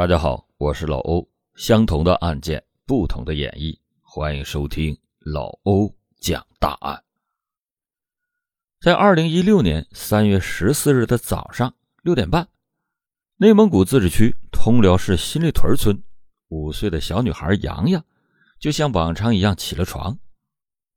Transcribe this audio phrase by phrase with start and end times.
[0.00, 1.28] 大家好，我是老欧。
[1.56, 7.04] 相同的案件，不同的演绎，欢迎收听老欧讲大案。
[8.80, 12.48] 在二零一六年三月十四日的早上六点半，
[13.36, 16.02] 内蒙古自治区通辽市新立屯村
[16.48, 18.02] 五岁的小女孩洋洋，
[18.58, 20.18] 就像往常一样起了床。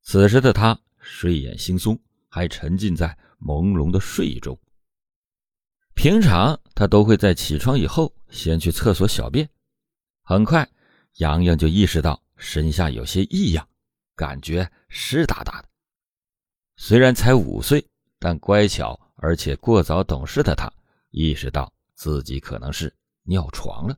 [0.01, 1.99] 此时的她睡眼惺忪，
[2.29, 4.57] 还沉浸在朦胧的睡意中。
[5.93, 9.47] 平常她都会在起床以后先去厕所小便。
[10.23, 10.67] 很快，
[11.17, 13.65] 洋洋就意识到身下有些异样，
[14.15, 15.69] 感觉湿哒哒的。
[16.75, 17.85] 虽然才五岁，
[18.19, 20.71] 但乖巧而且过早懂事的他，
[21.11, 22.93] 意识到自己可能是
[23.23, 23.97] 尿床了，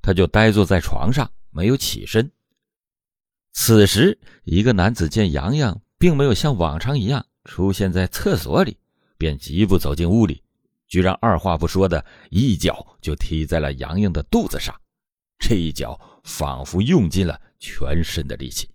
[0.00, 2.32] 他就呆坐在床上没有起身。
[3.52, 8.78] 此时，一个男子见洋洋并没有像往常一样出现在厕所里，
[9.18, 10.42] 便疾步走进屋里，
[10.92, 14.78] 居然二话不说的一脚就踢在了洋洋的肚子上。
[15.38, 18.70] 这一脚仿佛用尽了全身的力气，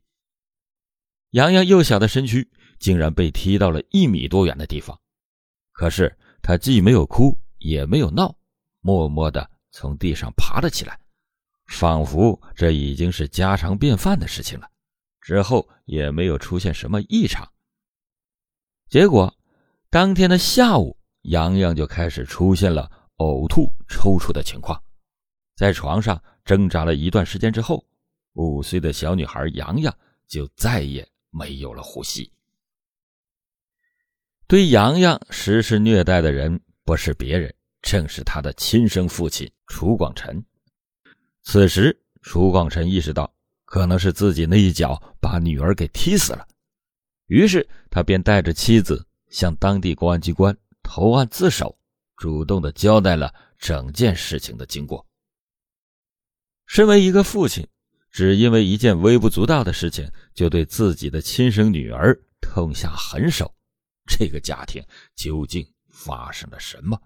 [1.29, 4.99] 洋洋幼小的身躯竟然被踢到了一米多远的地方。
[5.73, 8.35] 可是他既没有哭也没有闹，
[8.79, 10.99] 默默地从地上爬了起来，
[11.67, 14.67] 仿佛这已经是家常便饭的事情了。
[15.21, 17.47] 之后也没有出现什么异常。
[18.89, 19.37] 结果，
[19.91, 20.97] 当天的下午，
[21.28, 24.78] 洋洋就开始出现了呕吐、抽搐的情况，
[25.56, 26.22] 在床上。
[26.47, 27.86] 挣扎了一段时间之后，
[28.31, 29.94] 五岁的小女孩洋洋
[30.30, 32.31] 就再也没有了呼吸。
[34.48, 40.42] 对洋洋实施虐待的人不是别人，正是他的亲生父亲楚广臣。
[41.44, 43.30] 此时，楚广臣意识到
[43.66, 46.48] 可能是自己那一脚把女儿给踢死了，
[47.25, 50.58] 于是他便带着妻子向当地公安机关
[50.89, 51.77] 投案自首，
[52.16, 55.05] 主动的交代了整件事情的经过。
[56.66, 57.67] 身为一个父亲，
[58.09, 63.53] 只因为一件微不足道的事情，就对自己的亲生女儿痛下狠手，
[64.05, 64.81] 这个家庭
[65.14, 66.98] 究竟发生了什么？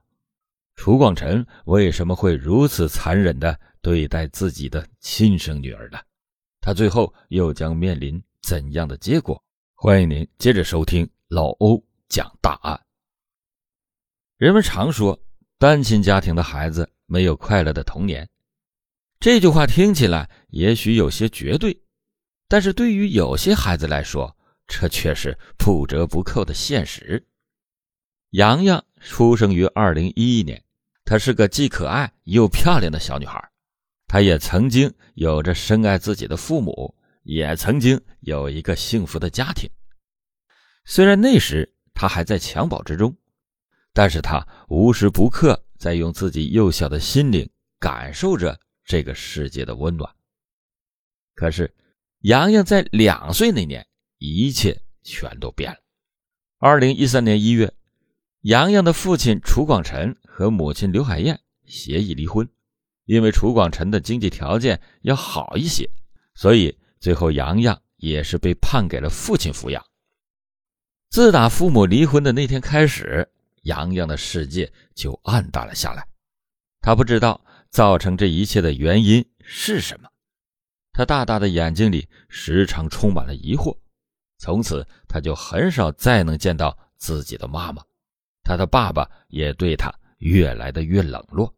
[0.75, 5.97] 楚广臣为什么会如此残忍的对待自己的亲生女儿呢？
[6.61, 9.43] 他最后又将面临怎样的结果？
[9.73, 12.79] 欢迎您接着收听老欧讲大案。
[14.41, 15.23] 人们常说，
[15.59, 18.27] 单亲家庭的孩子没有快乐的童年。
[19.19, 21.79] 这句话听起来也许有些绝对，
[22.47, 24.35] 但是对于有些孩子来说，
[24.65, 27.23] 这却是不折不扣的现实。
[28.31, 30.59] 洋洋出生于二零一一年，
[31.05, 33.39] 她是个既可爱又漂亮的小女孩。
[34.07, 36.91] 她也曾经有着深爱自己的父母，
[37.21, 39.69] 也曾经有一个幸福的家庭。
[40.83, 43.15] 虽然那时她还在襁褓之中，
[43.93, 48.59] 但是他无时不刻在用自己幼小的心灵感受着。
[48.83, 50.11] 这个世界的温暖。
[51.35, 51.73] 可是，
[52.21, 53.87] 洋洋在两岁那年，
[54.17, 55.77] 一切全都变了。
[56.57, 57.73] 二零一三年一月，
[58.41, 62.49] 洋洋的父亲楚广臣和母亲刘海燕协议离婚，
[63.05, 65.89] 因为楚广臣的经济条件要好一些，
[66.33, 69.85] 所以最后洋洋也是被判给了父亲抚养。
[71.11, 73.31] 自打父母离婚的那天开始，
[73.61, 76.07] 洋洋的世界就暗淡了下来。
[76.81, 77.39] 他不知道。
[77.71, 80.09] 造成这一切的原因是什么？
[80.91, 83.73] 他大大的眼睛里时常充满了疑惑。
[84.39, 87.81] 从此，他就很少再能见到自己的妈妈，
[88.43, 91.55] 他的爸爸也对他越来的越冷落。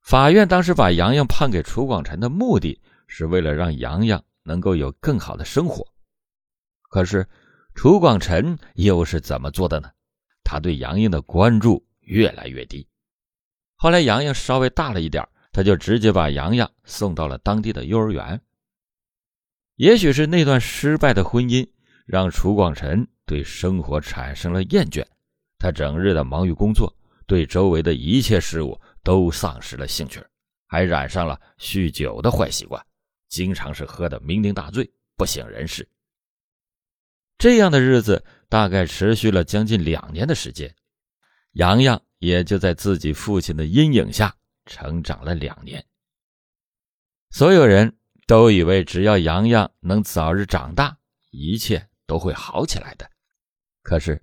[0.00, 5.86] 法院当时把洋洋判给楚广臣的目的是为了让洋洋能够有更好的生活。
[6.90, 7.24] 可是，
[7.76, 9.88] 楚广臣又是怎么做的呢？
[10.50, 12.88] 他对洋洋的关注越来越低。
[13.76, 15.22] 后来，洋洋稍微大了一点，
[15.52, 18.40] 他就直接把洋洋送到了当地的幼儿园。
[19.76, 21.68] 也许是那段失败的婚姻
[22.06, 25.04] 让楚广臣对生活产生了厌倦，
[25.58, 26.90] 他整日的忙于工作，
[27.26, 30.18] 对周围的一切事物都丧失了兴趣，
[30.66, 32.82] 还染上了酗酒的坏习惯，
[33.28, 35.86] 经常是喝得酩酊大醉，不省人事。
[37.38, 40.74] 这样的日子大概持续了将近两年的时间，
[41.52, 42.02] 洋洋。
[42.20, 44.34] 也就在自己父亲的阴影下
[44.66, 45.86] 成长了两年。
[47.30, 47.96] 所有人
[48.26, 50.98] 都以为只要洋洋能早日长大，
[51.30, 53.08] 一切都会好起来的。
[53.82, 54.20] 可是，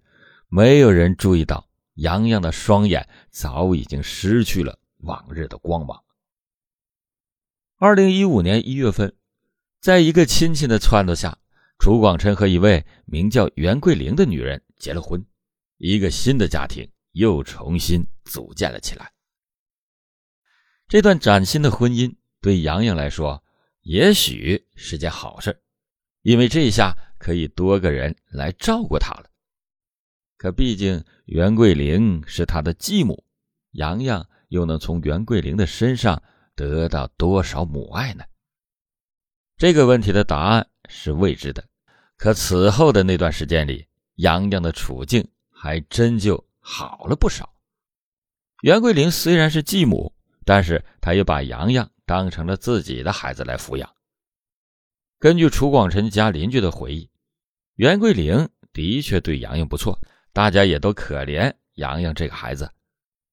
[0.50, 6.04] 没有人注意到洋洋的双眼早已经失去了往日的光芒。
[7.78, 9.16] 二零一五年一月份，
[9.80, 11.38] 在一个亲戚的撺掇下，
[11.86, 15.24] 楚广琛和一位名叫袁桂玲的女人结了婚，
[15.78, 16.90] 一个新的家庭。
[17.12, 19.14] 又重新组建了起来。
[20.88, 22.12] 这段崭新的婚姻
[22.42, 23.44] 对杨洋来说，
[23.82, 25.62] 也许是件好事，
[26.24, 29.30] 因为这下可以多个人来照顾他了。
[30.38, 33.24] 可毕竟袁桂玲是他的继母，
[33.74, 36.20] 杨洋又能从袁桂玲的身上
[36.56, 38.26] 得到多少母爱呢？
[39.56, 41.64] 这个问题的答案是未知的。
[42.18, 43.86] 可此后的那段时间里，
[44.16, 47.54] 杨洋的处境还真就好了不少。
[48.62, 50.14] 袁桂玲虽然是继母，
[50.46, 53.90] 但是她也把杨洋当成了自己的孩子来抚养。
[55.20, 57.10] 根据楚广臣家邻居的回忆，
[57.76, 60.00] 袁桂玲的确对杨洋不错。
[60.32, 62.70] 大家也都可怜洋洋这个孩子，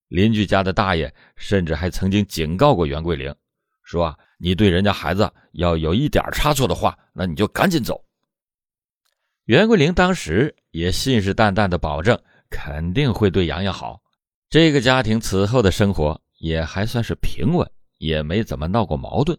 [0.06, 3.35] 邻居家的大爷甚至还曾经警告过袁桂玲，
[3.82, 8.05] 说：“你对人家孩子要有一点差错的话，那你就赶紧走。”
[9.44, 14.03] 袁桂玲当时也信誓旦旦的保证，肯定会对洋洋好。
[14.49, 19.39] 这个家庭此后的生活也还算是平稳，也没怎么闹过矛盾，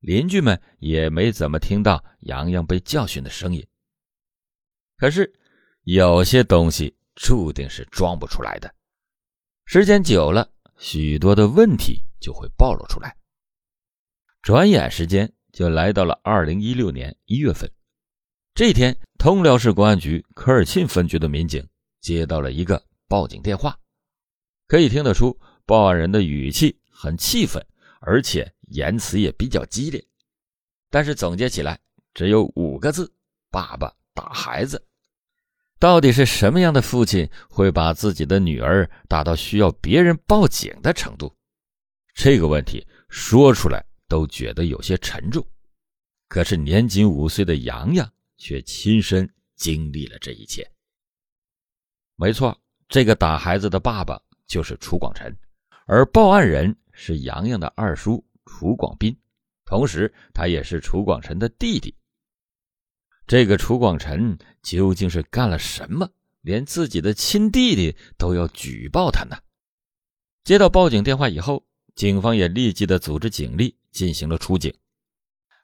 [0.00, 3.66] 邻居们也没怎么听到洋洋被教训的声音。
[4.96, 5.32] 可是
[5.84, 6.96] 有些东西。
[7.16, 8.74] 注定是装不出来的。
[9.66, 10.48] 时间久了，
[10.78, 13.14] 许多的问题就会暴露出来。
[14.40, 17.70] 转眼时间就来到了二零一六年一月份，
[18.60, 21.66] 这天，通辽市公安局科尔沁分局的民警
[22.02, 23.74] 接到了一个报警电话，
[24.66, 25.34] 可以听得出
[25.64, 27.66] 报案人的语气很气愤，
[28.00, 30.06] 而且言辞也比较激烈。
[30.90, 31.80] 但是总结起来
[32.12, 33.10] 只有五个字：
[33.50, 34.86] 爸爸打孩子。
[35.78, 41.34] 到底是什么样的父亲会把自己的女儿打到需要别人报警的程度？
[42.14, 45.42] 这个问题说出来都觉得有些沉重。
[46.28, 50.68] 可是年仅五岁的洋洋却亲身经历了这一切。
[52.16, 52.58] 没错，
[52.88, 55.32] 这个打孩子的爸爸就是楚广臣，
[55.86, 59.16] 而报案人是洋洋的二叔楚广斌，
[59.64, 61.94] 同时他也是楚广臣的弟弟。
[63.26, 66.10] 这个楚广臣究竟是干了什么，
[66.40, 69.36] 连自己的亲弟弟都要举报他呢？
[70.42, 71.64] 接到报警电话以后，
[71.94, 74.74] 警方也立即的组织警力进行了出警。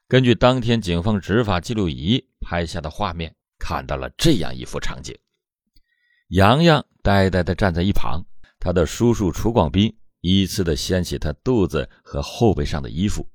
[0.07, 5.17] 根据当天警方执法记录仪拍下的画面，看到了这样一幅场景：
[6.29, 8.23] 洋洋呆呆的站在一旁，
[8.59, 13.27] 他的叔叔楚广斌依次的掀起他肚子和后背上的衣服，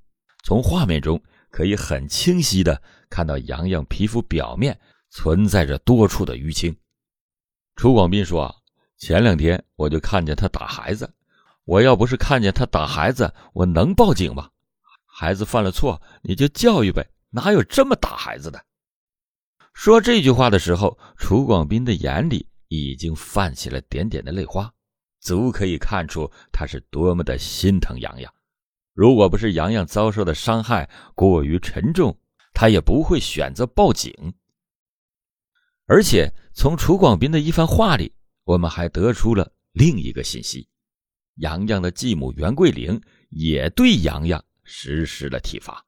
[0.45, 1.23] 从画面中。
[1.53, 2.81] 可以很清晰的
[3.11, 4.81] 看到洋洋皮肤表面
[5.11, 6.75] 存在着多处的淤青。
[7.77, 8.51] 楚广斌说
[8.97, 11.13] ：“前两天我就看见他打孩子，
[11.67, 14.49] 我要不是看见他打孩子，我能报警吗？
[15.23, 18.61] 孩子犯了错，你就教育呗，哪有这么打孩子的？”
[19.73, 24.69] 说这句话的时候，楚广斌的眼里已经泛起了点点的泪花，
[25.21, 28.35] 足可以看出他是多么的心疼洋洋。
[28.95, 32.19] 如果不是洋洋遭受的伤害过于沉重，
[32.53, 34.13] 他也不会选择报警。
[35.87, 40.67] 而且从楚广斌的一番话里，我们还得出了另一个信息：
[41.37, 45.85] 洋洋的继母袁桂玲也对洋洋实施了体罚。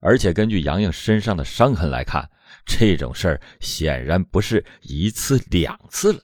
[0.00, 2.30] 而且根据洋洋身上的伤痕来看，
[2.66, 6.20] 这种事儿显然不是一次两次了。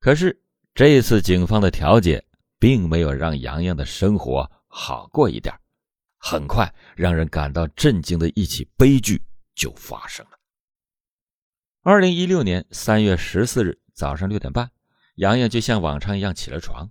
[0.00, 0.42] 可是
[0.74, 2.24] 这次警方的调解
[2.58, 4.50] 并没有让洋洋的生活。
[4.70, 5.54] 好过一点，
[6.18, 9.20] 很快让人感到震惊的一起悲剧
[9.54, 10.32] 就发生了。
[11.82, 14.70] 二零一六年三月十四日早上六点半，
[15.16, 16.90] 洋洋就像往常一样起了床。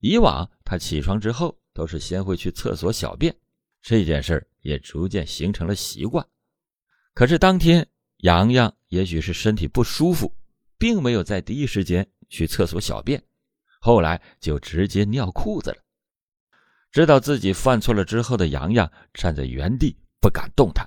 [0.00, 3.34] 以往他起床之后都是先会去厕所小便，
[3.80, 6.26] 这件事也逐渐形成了习惯。
[7.14, 7.86] 可是当天，
[8.18, 10.34] 洋洋也许是身体不舒服，
[10.78, 13.22] 并没有在第一时间去厕所小便，
[13.80, 15.76] 后来就直接尿裤子了。
[16.90, 20.86] 知道自己犯错了之后的洋洋站在原地不敢动弹。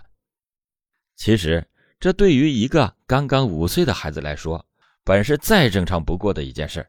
[1.15, 1.67] 其实，
[1.99, 4.63] 这对于一个刚刚五岁的孩子来说，
[5.03, 6.87] 本是再正常不过的一件事。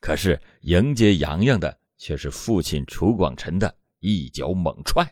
[0.00, 5.08] 可是，迎接洋洋的却是父亲楚广臣的一脚猛踹。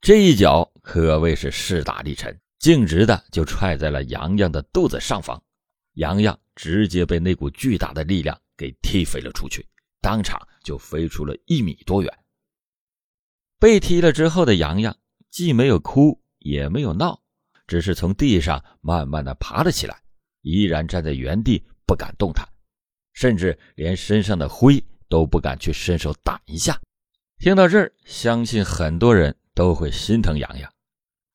[0.00, 5.40] 这一脚可谓是势大力沉，径直的就踹在了洋洋的肚子上方，
[5.92, 9.64] 洋洋直接被那股巨大的力量给踢飞了出去。
[10.00, 12.12] 当场就飞出了一米多远。
[13.60, 14.98] 被踢了之后的洋洋
[15.30, 17.22] 既没有哭也没有闹，
[17.68, 20.02] 只是从地上慢慢的爬了起来，
[20.40, 22.44] 依然站在原地不敢动弹，
[23.12, 26.80] 甚至连身上的灰都不敢去伸手打一下。
[27.36, 30.72] 听到这儿，相信很多人都会心疼洋洋，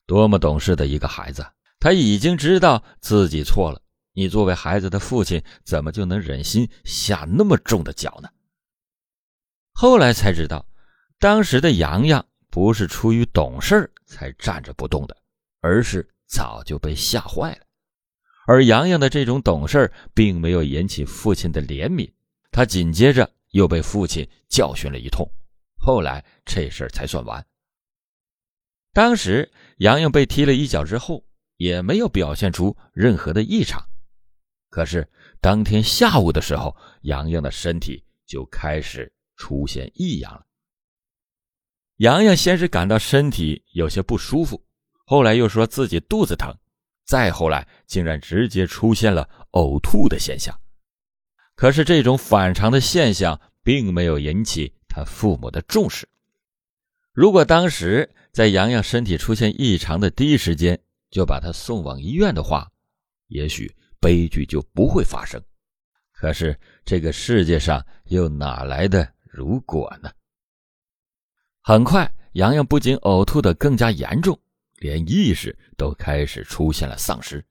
[0.07, 1.45] 多么懂事的一个孩子，
[1.79, 3.79] 他已经知道自己错了。
[4.13, 8.27] 你作为孩子的父亲，怎么就能忍心下那么重的脚呢？
[9.73, 10.67] 后来才知道，
[11.19, 15.15] 当时的洋洋不是出于懂事才站着不动的，
[15.61, 17.59] 而是早就被吓坏了。
[18.47, 22.11] 而洋洋的这种懂事并没有引起父亲的怜悯，
[22.49, 25.29] 他紧接着又被父亲教训了一通，
[25.77, 27.45] 后来这事儿才算完。
[28.93, 31.23] 当时洋洋被踢了一脚之后，
[31.57, 33.83] 也没有表现出任何的异常。
[34.69, 35.07] 可是
[35.39, 40.45] 当天下午的时候，洋洋的身体就开始出现异样了。
[41.97, 44.63] 洋洋先是感到身体有些不舒服，
[45.05, 46.55] 后来又说自己肚子疼，
[47.05, 50.55] 再后来竟然直接出现了呕吐的现象。
[51.57, 56.07] 可是这种反常的现象并没有引起他父母的重视。
[57.11, 62.71] 如果当时在洋洋身体出现异常的第一时间就把他送往医院的话，
[63.29, 65.41] 也许悲剧就不会发生。
[66.11, 70.11] 可是这个世界上又哪来的如果呢？
[71.63, 74.39] 很快，洋洋不仅呕吐的更加严重，
[74.75, 77.43] 连意识都开始出现了丧失，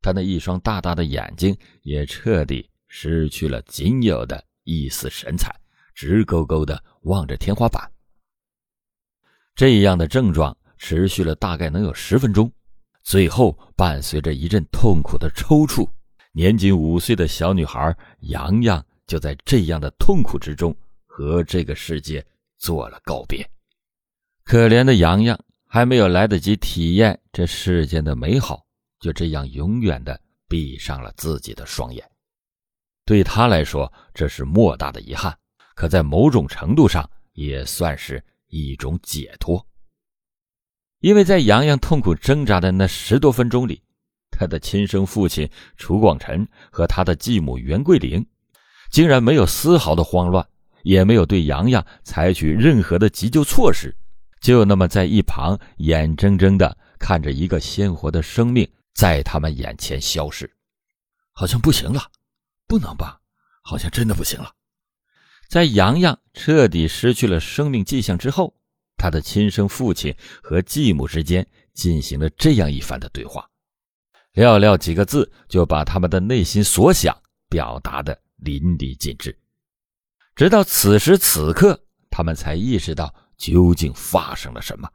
[0.00, 5.52] 他那一双大大的眼睛也彻底失去了仅有的一丝神采，
[5.96, 7.90] 直勾勾的望着天花板。
[9.56, 12.48] 这样的症状持续了大概能有十分钟，
[13.02, 15.90] 最后伴随着一阵痛苦的抽搐，
[16.30, 20.72] 年仅五岁的小女孩洋洋就在这样的痛苦之中
[21.04, 22.24] 和这个世界
[22.58, 23.44] 做了告别。
[24.44, 25.36] 可怜的洋洋
[25.66, 28.64] 还没有来得及体验这世间的美好，
[29.00, 32.08] 就这样永远的闭上了自己的双眼。
[33.04, 35.36] 对他来说，这是莫大的遗憾，
[35.74, 38.22] 可在某种程度上也算是。
[38.48, 39.66] 一种解脱，
[41.00, 43.82] 因为在洋洋痛苦挣扎的那十多分钟里，
[44.30, 48.24] 他的亲生父亲楚广臣和他的继母袁桂玲，
[48.92, 50.46] 竟然没有丝毫的慌乱，
[50.84, 53.92] 也没有对洋洋采取任何的急救措施，
[54.40, 60.48] 就那么在一旁眼睁睁的看着一个鲜活的生命在他们眼前消失，
[61.32, 62.00] 好像不行了，
[62.66, 63.20] 不能吧？
[63.62, 64.54] 好像真的不行了。
[65.48, 68.54] 在洋洋彻底失去了生命迹象之后，
[68.96, 73.48] 他的亲生父亲和继母之间进行了这样一番的对话，
[74.34, 77.16] 寥寥几个字就把他们的内心所想
[77.48, 79.38] 表达的淋漓尽致。
[80.34, 81.78] 直到此时此刻，
[82.10, 84.90] 他们才意识到究竟发生了什么：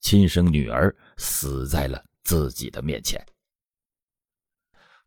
[0.00, 3.24] 亲生女儿死在了自己的面前。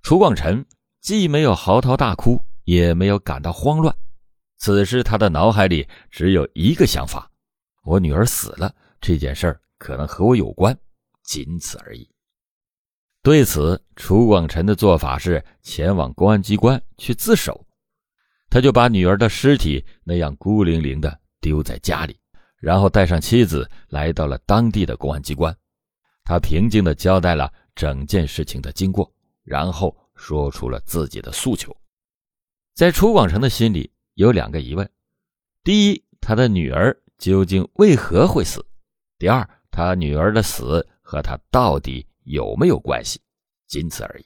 [0.01, 0.65] 楚广臣
[1.03, 3.93] 既没有嚎啕大哭，也没有感到慌乱。
[4.57, 7.29] 此时，他的脑海里只有一个想法：
[7.83, 10.75] 我女儿死了，这件事儿可能和我有关，
[11.25, 12.09] 仅此而已。
[13.21, 17.65] 对此，楚广臣的做法是前往公安机关去自首。
[18.49, 22.17] 他就把女儿的尸体那样孤零零的丢在家里，
[22.61, 25.53] 然后带上妻子来到了当地的公安机关。
[26.23, 29.11] 他平静的交代了整件事情的经过，
[29.43, 31.75] 然后说出了自己的诉求。
[32.73, 33.91] 在楚广成的心里。
[34.15, 34.87] 有两个疑问：
[35.63, 38.63] 第一，他的女儿究竟为何会死？
[39.17, 43.19] 第二，他女儿的死和他到底有没有关系？
[43.67, 44.25] 仅此而已。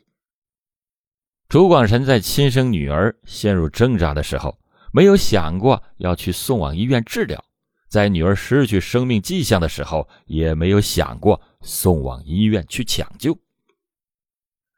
[1.47, 4.59] 朱广臣在亲生女儿陷入挣扎的时候，
[4.91, 7.39] 没有想过要去送往医院治疗；
[7.87, 13.39] 在女儿失去生命迹象的时候，也没有想过送往医院去抢救。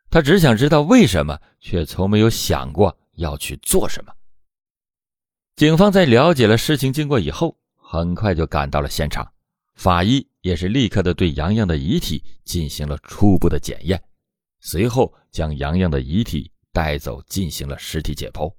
[0.10, 4.12] 他只想知道为什么，却从没有想过要去做什么。
[5.56, 9.30] 警方在了解了事情经过以后，很快就赶到了现场。
[9.76, 14.02] 法医也是立刻的对杨洋的遗体进行了初步的检验，
[14.60, 18.54] 随后将杨洋的遗体带走进行了尸体解剖。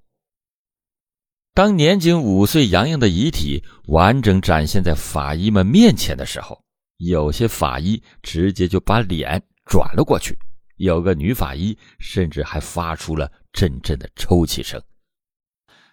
[1.53, 6.63] 当年仅五岁杨洋的遗体完整展现在法医们面前的时候，
[6.99, 10.39] 有些法医直接就把脸转了过去，
[10.81, 14.83] 有个女法医甚至还发出了阵阵的抽泣声。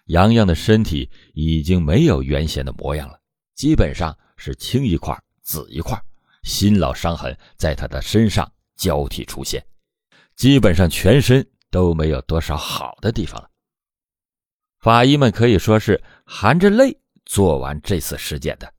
[0.06, 3.20] 洋洋的身体已经没有原先的模样了，
[3.54, 6.02] 基本上是青一块紫一块，
[6.42, 9.62] 新老伤痕在他的身上交替出现，
[10.36, 13.50] 基本上全身都没有多少好的地方了。
[14.78, 18.72] 法医们可以说是含着泪做完这次尸检的。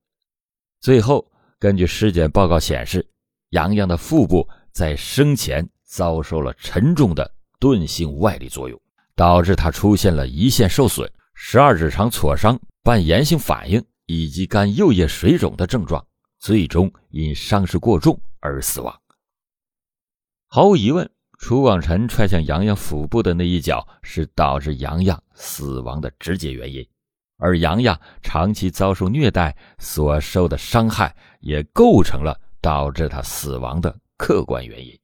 [0.81, 3.07] 最后，根据尸检报告显示，
[3.49, 7.29] 洋洋的腹部在生前遭受了沉重的
[7.59, 8.79] 钝性外力作用，
[9.15, 11.11] 导致他出现了胰腺受损。
[11.33, 16.05] 十二指肠挫伤、伴炎性反应以及肝右叶水肿的症状，
[16.37, 18.93] 最终因伤势过重而死亡。
[20.47, 26.85] 毫无疑问，楚广臣踹向杨洋腹部的那一脚是导致杨洋死亡的直接原因。
[27.37, 34.98] 而杨洋长期遭受虐待所受的伤害，也构成了导致他死亡的客观原因。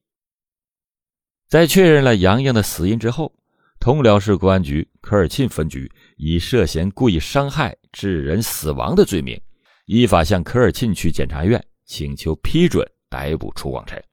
[1.55, 3.33] 在确认了杨洋的死因之后，
[3.79, 9.39] 通辽市公安局科尔沁分局以涉嫌故意伤害致人死亡的罪名，
[9.85, 14.03] 依法向科尔沁区检察院请求批准逮捕楚广臣。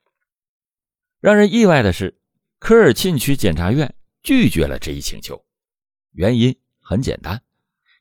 [1.21, 2.17] 让人意外的是，
[2.61, 5.45] 科尔沁区检察院拒绝了这一请求，
[6.13, 7.43] 原因很简单：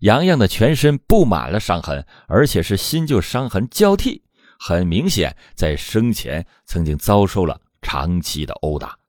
[0.02, 4.22] 杨洋的全身布满了伤痕，而且是新旧伤痕交替，
[4.60, 9.01] 很明显在生前曾经遭受了长期的殴打。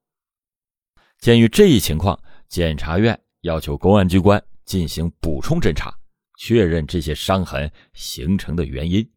[1.23, 5.97] 鉴于这一情况，检察院要求公安机关进行补充侦查，
[6.37, 9.09] 确认这些伤痕形成的原因。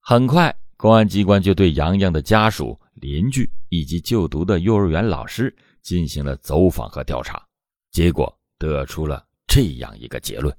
[0.00, 7.46] 很快，公安机关就对杨洋的家属、邻居以及就读的幼儿园老师进行了走访和调查，
[7.90, 10.56] 结果得出了这样一个结论：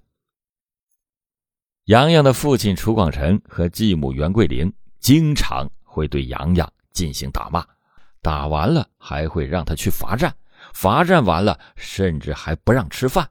[1.85, 7.65] 杨洋的父亲楚广臣和继母袁桂玲经常会对杨洋进行打骂。
[8.21, 10.35] 打完了还会让他去罚站，
[10.73, 13.29] 罚站完了甚至还不让吃饭。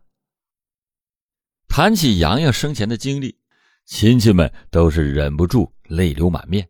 [1.68, 3.38] 谈起洋洋生前的经历，
[3.86, 6.68] 亲戚们都是忍不住泪流满面，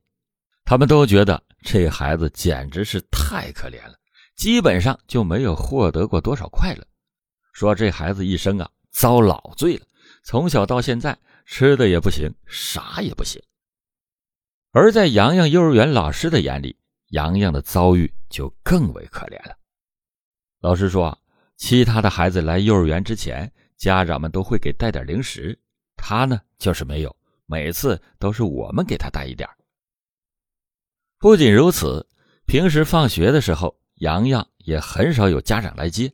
[0.65, 3.95] 他们都觉得这孩子简直是太可怜了，
[4.37, 6.87] 基本上就没有获得过多少快乐。
[7.53, 9.87] 说这孩子一生啊遭老罪了，
[10.23, 13.43] 从小到现在吃的也不行，啥也不行。
[14.73, 16.77] 而在洋洋幼儿园老师的眼里，
[17.11, 19.57] 洋洋的遭遇就更为可怜了。
[20.61, 21.17] 老师说，
[21.57, 25.59] 其他的孩子来幼儿园之前，家长们都会给带点零食，
[25.97, 29.49] 他呢就是没有，每次都是我们给他带一点。
[31.19, 32.07] 不仅如此，
[32.47, 36.13] 平时放学的时候，洋洋也很少有家长来接，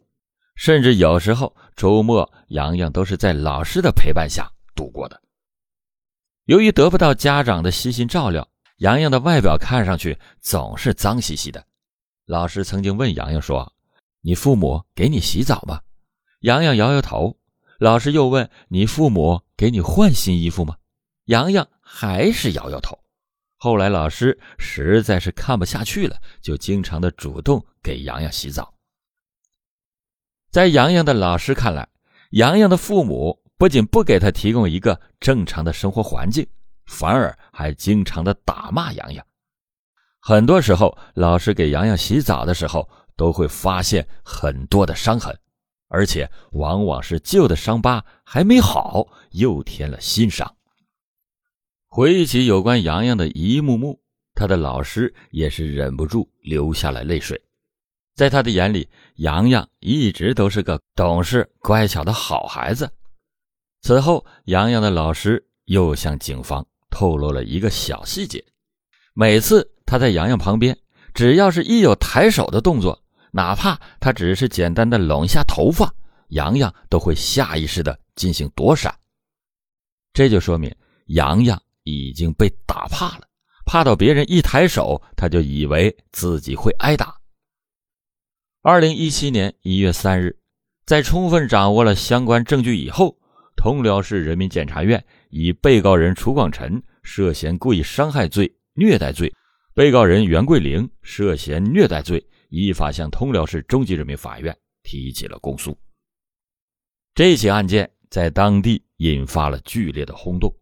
[0.55, 5.21] 甚至有时候周末，洋洋都是在老师的陪伴下度过的。
[6.45, 8.49] 由于得不到家长的悉心照料。
[8.77, 11.65] 洋洋的外表看上去总是脏兮兮的。
[12.27, 13.73] 老师曾经问洋洋说
[14.21, 15.81] ：“你父母给你洗澡吗？”
[16.41, 17.37] 洋洋摇摇头。
[17.79, 20.77] 老师又问：“你父母给你换新衣服吗？”
[21.27, 22.99] 洋洋还是摇摇头。
[23.57, 28.75] 后来老师实在是看不下去了，就经常的主动给洋洋洗澡。
[30.51, 31.89] 在洋洋的老师看来，
[32.31, 36.47] 洋洋的父母不仅不给他提供一个正常的生活环境。
[36.87, 39.27] 反而还经常的打骂洋洋，
[40.21, 45.37] 很多时候，老师给洋洋洗澡的时候，都会发现很多的伤痕，
[45.89, 50.57] 而且往往是旧的伤疤还没好，又添了新伤。
[51.89, 54.01] 回忆起有关洋洋的一幕幕，
[54.35, 57.41] 他的老师也是忍不住流下了泪水。
[58.15, 62.91] 在他的眼里，洋洋一直都是个懂事乖巧的好孩子。
[63.83, 66.67] 此后，洋洋的老师又向警方。
[66.91, 68.45] 透露了一个小细节：
[69.15, 70.79] 每次他在洋洋旁边，
[71.15, 75.93] 只要是一有抬手的动作，哪怕他只是简单的拢一下头发，
[76.29, 78.95] 洋洋都会下意识的进行躲闪。
[80.13, 80.75] 这就说明
[81.07, 83.29] 洋洋已经被打怕了，
[83.65, 87.15] 怕到别人一抬手，他就以为自己会挨打。
[88.63, 90.39] 二零一七年一月三日，
[90.87, 93.17] 在充分掌握了相关证据以后，
[93.57, 95.05] 通辽市人民检察院。
[95.29, 99.31] 以被告人楚广臣涉嫌故意伤害罪、虐待罪，
[99.75, 105.79] 被告人袁桂玲涉嫌虐待罪，依法向通辽市中级人民法院提起了公诉。
[107.15, 110.55] 这起案件在当地引发了剧烈的轰动，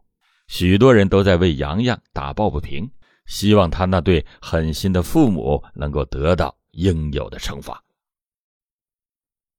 [0.48, 2.90] 许多人都在为洋洋打抱不平，
[3.26, 7.80] 希望他那对狠心的父母能够得到应有的惩罚。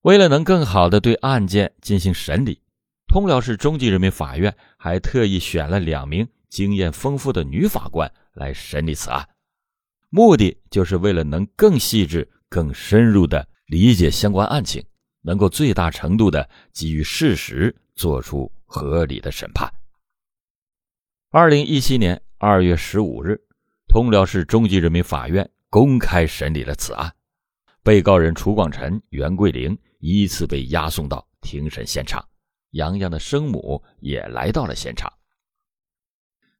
[0.01, 2.59] 为了能更好的对案件进行审理。
[3.07, 9.27] 通辽市中级人民法院还特意选了两名经验丰富的女法官来审理此案，
[10.09, 14.83] 目的就是为了能更细致、更深入的理解相关案情，
[15.21, 19.71] 能够最大程度的基于事实作出合理的审判。
[21.31, 23.39] 二零一七年二月十五日，
[23.87, 27.13] 通辽市中级人民法院公开审理了此案，
[27.83, 32.25] 被告人楚广臣、袁桂玲依次被押送到庭审现场。
[32.75, 35.11] 杨洋的生母也来到了现场。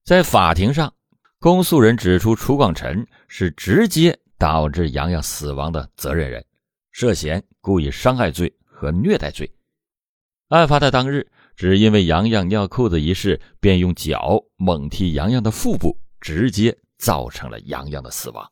[0.04, 0.93] 在法庭上，
[1.39, 6.43] 公诉人指出，楚广臣是直接导致杨洋死亡的责任人，
[6.91, 9.49] 涉嫌故意伤害罪和虐待罪。
[10.49, 18.49] 案发的当日，只因为杨洋尿裤子一事，便用脚猛踢杨洋的腹部，直接造成了杨洋的死亡。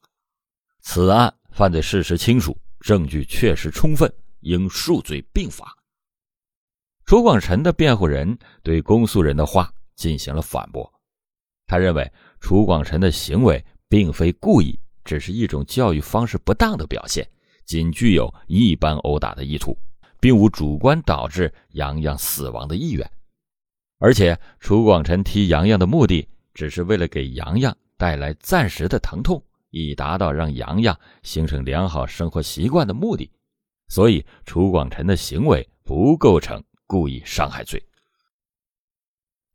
[0.82, 5.74] 此案犯罪事实清楚，证据确实充分，应数罪并罚。
[7.06, 10.92] 楚广臣的辩护人对公诉人的话进行了反驳，
[11.68, 17.28] 他认为楚广臣的行为并非故意，只是一种教育方式不当的表现，
[17.66, 19.78] 仅具有一般殴打的意图，
[20.20, 23.10] 并无主观导致杨洋死亡的意愿。
[24.00, 33.30] 而且，楚广臣踢杨洋的目的，只是为了给杨洋带来暂时的疼痛，以达到让杨洋形成良好生活习惯的目的。
[33.90, 36.64] 所以，楚广臣的行为不构成。
[36.94, 37.84] 故意伤害罪。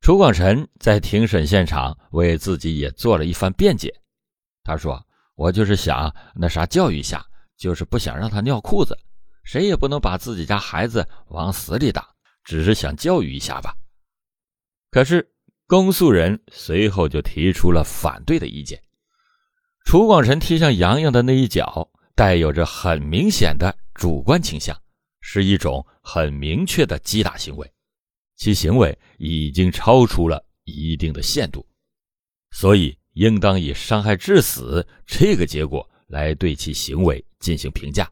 [0.00, 3.94] 楚广臣在庭审现场为自己也做了一番辩解。
[4.64, 5.00] 他说
[5.38, 7.24] ：“我就是想那啥教育一下，
[7.56, 8.98] 就是不想让他尿裤子。
[9.44, 12.08] 谁也不能把自己家孩子往死里打，
[12.42, 13.72] 只是想教育一下吧。”
[14.90, 15.30] 可是
[15.68, 18.82] 公诉人随后就提出了反对的意见。
[19.84, 24.76] 楚广臣踢向杨洋的那一脚，带有着很明显的主观倾向。
[25.30, 27.70] 是一种很明确的击打行为，
[28.34, 31.68] 其行为已经超出了一定的限度，
[32.50, 38.10] 所以应当以伤害致死这个结果来对其行为进行评价。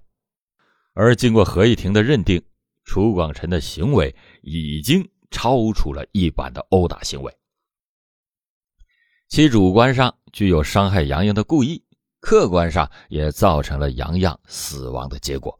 [0.92, 2.38] 而经过合议庭的认定，
[2.84, 7.34] 楚广臣的行为已经超出了一般的殴打行为，
[9.28, 11.82] 其主观上具有伤害杨洋的故意，
[12.20, 15.58] 客观上也造成了杨洋死亡的结果，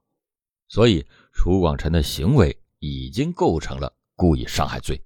[0.68, 1.02] 所以。
[1.36, 5.00] 楚广臣的行为已经构成了故意伤害罪，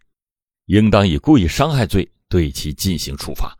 [0.66, 3.54] 应当以故意伤害罪对其进行处罚。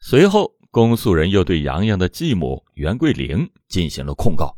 [0.00, 4.54] 随后，公诉人又对杨洋的继母袁桂玲进行了控告。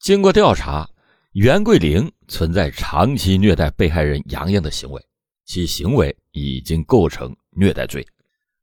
[0.00, 0.88] 经过调查，
[1.32, 5.06] 袁桂玲存在长期虐待被害人杨洋的行为，
[5.44, 8.04] 其行为已经构成虐待罪。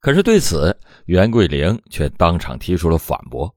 [0.00, 3.54] 可是对此，袁桂玲却当场提出了反驳。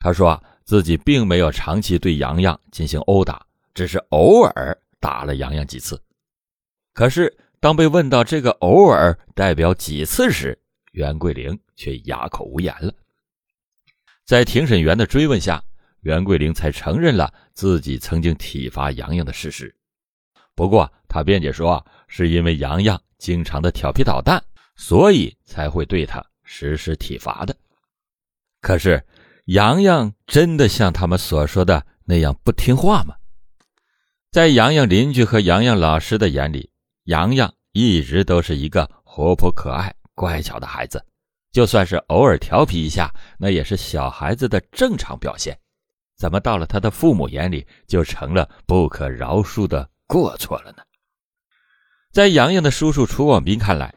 [0.00, 0.30] 他说。
[0.30, 3.44] 啊自己并没有长期对洋洋进行殴打，
[3.74, 6.00] 只是偶尔打了洋洋几次。
[6.94, 10.58] 可是，当被问到这个偶尔代表几次时，
[10.92, 12.92] 袁桂玲却哑口无言了。
[14.24, 15.62] 在庭审员的追问下，
[16.00, 19.74] 袁桂玲才承认了自己曾经体罚洋洋的事实。
[20.54, 24.42] 不过，他辩解说，是因为洋洋经常的调皮捣蛋，
[24.76, 27.56] 所以才会对他实施体罚的。
[28.60, 29.02] 可是。
[29.46, 33.16] 洋洋真的像他们所说的那样不听话吗？
[34.30, 36.70] 在洋洋邻居和洋洋老师的眼里，
[37.04, 41.04] 洋洋一直都是一个活泼可爱、乖巧的孩子，
[41.50, 45.58] 就算是偶尔调皮一下，那也是小孩子的正常表现。
[46.16, 50.84] 怎么到了他的父母眼里，就成了不可饶恕的过错了呢？
[52.12, 53.92] 在洋洋的叔叔楚广斌看来，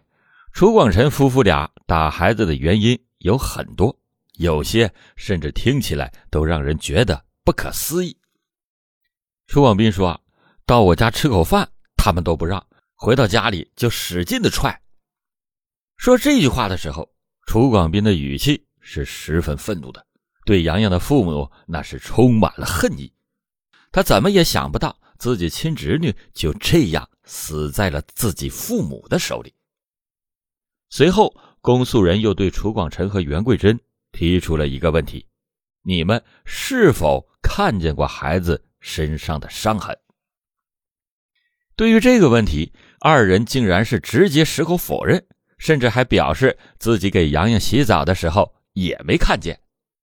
[0.53, 3.95] 楚广臣夫妇俩打孩子的原因有很多。
[4.37, 8.17] 有些甚至听起来都让人觉得不可思议。
[9.47, 10.19] 楚广斌说
[10.65, 12.59] ：“到我家吃口饭，他们都不让；
[12.95, 14.81] 回到家里就使劲的踹。”
[15.97, 17.09] 说这句话的时候，
[17.45, 20.05] 楚广斌的语气是十分愤怒的，
[20.45, 23.13] 对杨洋的父母那是充满了恨意。
[23.91, 29.53] 他怎么也想不到自己亲侄女就这样死在了自己父母的手里。
[30.89, 33.79] 随后，公诉人又对楚广臣和袁桂珍。
[34.15, 35.27] 提出了一个问题：
[35.83, 39.93] 你们是否看见过孩子身上的伤痕？
[41.75, 49.59] 对于这个问题，二人竟然是直接矢口否认，甚至还表示自己给洋洋洗澡的时候也没看见，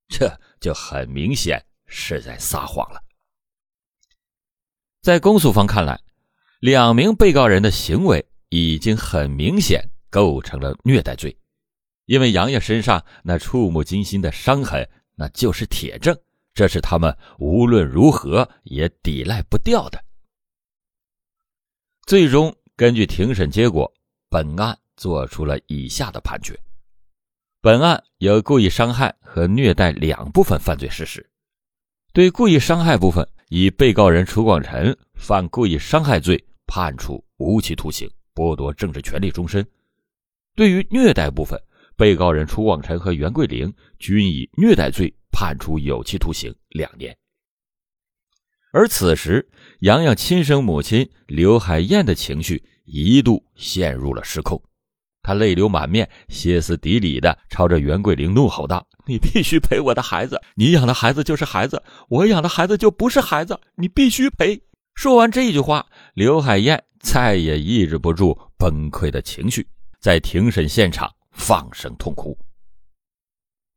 [0.08, 3.00] 这就很明显是在撒谎了。
[5.00, 5.98] 在公诉方看来，
[6.60, 11.34] 两名被告人的行为已经很明显构成了虐待罪。
[12.06, 16.16] 因为杨洋身上那触目惊心的伤痕，那就是铁证，
[16.54, 20.02] 这是他们无论如何也抵赖不掉的。
[22.06, 23.92] 最终，根据庭审结果，
[24.28, 26.58] 本案作出了以下的判决：
[27.60, 31.24] 本案有故意伤害和虐待两部分犯罪事实。
[32.12, 39.62] 对故意伤害部分，以被告人楚广臣犯故意伤害罪，判处无期徒刑，剥夺政治权利终身；
[40.54, 41.58] 对于虐待部分，
[41.96, 47.16] 被告人楚广臣和袁桂玲均以虐待罪判处有期徒刑两年。
[48.72, 49.46] 而此时，
[49.80, 54.62] 洋洋亲生母亲刘海燕的情绪一度陷入了失控，
[55.22, 60.40] 她泪流满面、歇斯底里的朝着袁桂玲怒吼道：“你必须赔我的孩子！
[60.54, 63.60] 你养的孩子就是孩子，我养的孩子就不是孩子！
[63.76, 64.62] 你必须赔！”
[64.96, 69.68] 说完这句话，刘海燕再也抑制不住崩溃的情绪，
[70.00, 71.10] 在庭审现场。
[71.32, 72.38] 放声痛哭。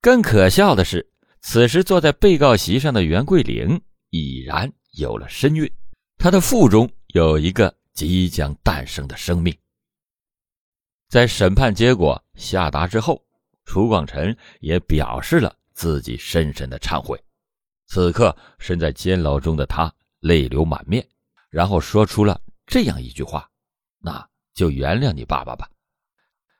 [0.01, 1.09] 更可笑的是，
[1.41, 5.69] 此时坐在被告席上的袁桂玲已然有了身孕，
[6.17, 9.55] 她的腹中有一个即将诞生的生命。
[11.09, 13.23] 在审判结果下达之后，
[13.63, 17.19] 楚广臣也表示了自己深深的忏悔。
[17.87, 21.07] 此刻身在监牢中的他泪流满面，
[21.49, 23.49] 然后说出了这样一句话
[24.01, 25.69] ：“那就原谅你爸爸吧。”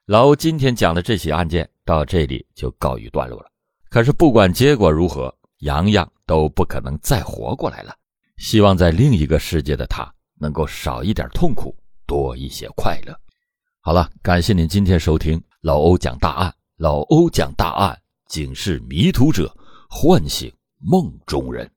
[0.08, 3.50] 老欧今天讲的这起案件到这里就告一段落了。
[3.90, 7.92] 可是不管结果如何，洋洋都不可能再活过来了。
[8.38, 13.20] 希望在另一个世界的他能够少一点痛苦，多一些快乐。
[13.82, 16.54] 好了，感谢您今天收听老欧讲大案。
[16.78, 19.52] 老欧讲大案，警示迷途者，
[19.90, 21.68] 唤醒梦中人。